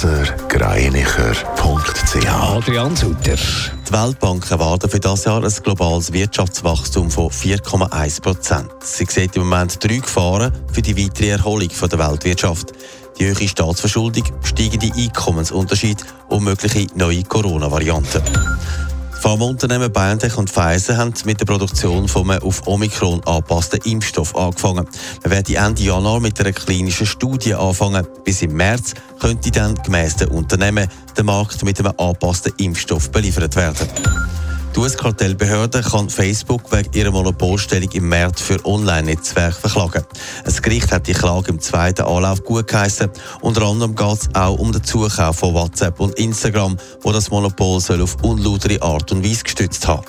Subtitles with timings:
[0.00, 3.34] blasergreinicher.ch Adrian Sutter.
[3.34, 8.70] Die Weltbank erwartet für das Jahr ein globales Wirtschaftswachstum von 4,1 Prozent.
[8.80, 12.74] Sie sieht im Moment drei Gefahren für die weitere Erholung der Weltwirtschaft.
[13.18, 18.22] Die hohe Staatsverschuldung, steigende Einkommensunterschiede und mögliche neue Corona-Varianten.
[19.20, 24.86] Pharmaunternehmen BioNTech und Pfizer haben mit der Produktion von einem auf Omikron angepassten Impfstoff angefangen.
[25.24, 28.06] Man wird Ende Januar mit einer klinischen Studie anfangen.
[28.24, 33.56] Bis im März könnte dann gemäss den Unternehmen der Markt mit einem angepassten Impfstoff beliefert
[33.56, 33.88] werden.
[34.78, 40.04] Die US-Kartellbehörde kann Facebook wegen ihrer Monopolstellung im März für Online-Netzwerke verklagen.
[40.44, 43.10] Das Gericht hat die Klage im zweiten Anlauf gut geheissen.
[43.40, 47.80] Unter anderem geht es auch um den Zukauf von WhatsApp und Instagram, wo das Monopol
[47.80, 50.04] soll auf unlautere Art und Weise gestützt haben.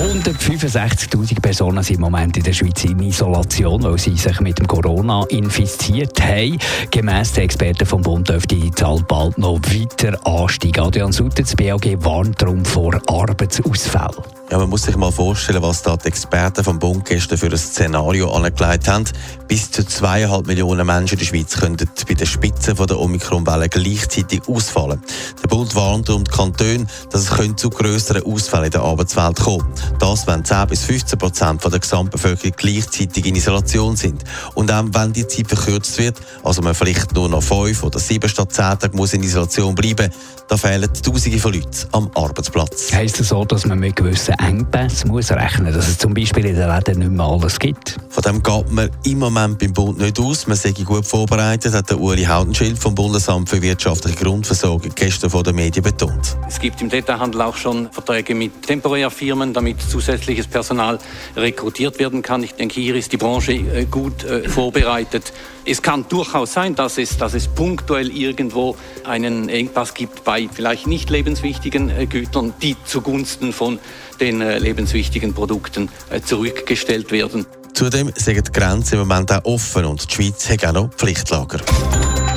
[0.00, 4.66] 165.000 Personen sind im Moment in der Schweiz in Isolation, weil sie sich mit dem
[4.66, 6.58] Corona infiziert haben.
[6.90, 10.80] Gemäss den Experten vom Bund dürfte die Zahl bald noch weiter ansteigen.
[10.80, 14.39] Adrian Sutter, das BAG warnt darum vor Arbeitsausfällen.
[14.50, 17.56] Ja, man muss sich mal vorstellen, was da die Experten vom Bund gestern für ein
[17.56, 19.04] Szenario angelegt haben.
[19.46, 24.42] Bis zu zweieinhalb Millionen Menschen in der Schweiz könnten bei der Spitze der Omikron-Welle gleichzeitig
[24.48, 25.00] ausfallen.
[25.40, 29.72] Der Bund warnt darum die Kantone, dass es zu grösseren Ausfällen in der Arbeitswelt kommen
[30.00, 34.24] Das, wenn 10 bis 15 Prozent der Gesamtbevölkerung gleichzeitig in Isolation sind.
[34.54, 38.28] Und auch wenn die Zeit verkürzt wird, also man vielleicht nur noch fünf oder sieben
[38.28, 40.10] statt zehn Tage muss in Isolation bleiben,
[40.48, 42.92] da fehlen Tausende von Leuten am Arbeitsplatz.
[42.92, 46.56] Heißt das so, dass man mit gewissen Engpässen muss rechnen, dass es zum Beispiel in
[46.56, 47.96] den Läden nicht mehr alles gibt?
[48.08, 50.46] Von dem geht man im Moment beim Bund nicht aus.
[50.46, 55.42] Man sei gut vorbereitet, hat der Uli Haudenschild vom Bundesamt für wirtschaftliche Grundversorgung gestern vor
[55.42, 56.36] den Medien betont.
[56.48, 60.98] Es gibt im Detailhandel auch schon Verträge mit Temporärfirmen, damit zusätzliches Personal
[61.36, 62.42] rekrutiert werden kann.
[62.42, 65.32] Ich denke, hier ist die Branche äh, gut äh, vorbereitet.
[65.70, 70.88] Es kann durchaus sein, dass es, dass es punktuell irgendwo einen Engpass gibt bei vielleicht
[70.88, 73.78] nicht lebenswichtigen äh, Gütern, die zugunsten von
[74.18, 77.46] den äh, lebenswichtigen Produkten äh, zurückgestellt werden.
[77.72, 81.60] Zudem sind die Grenzen im Moment auch offen und die Schweiz hat auch noch Pflichtlager.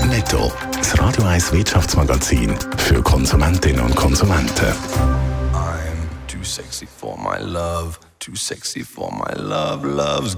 [0.08, 4.76] Netto, das Radio 1 Wirtschaftsmagazin für Konsumentinnen und Konsumenten.
[5.54, 10.38] I'm too sexy for my love, too sexy for my love, loves.